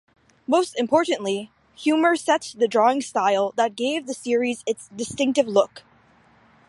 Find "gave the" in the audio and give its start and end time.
3.75-4.15